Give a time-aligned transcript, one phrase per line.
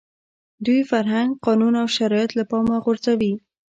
[0.65, 3.33] دوی فرهنګ، قانون او شرایط له پامه غورځوي.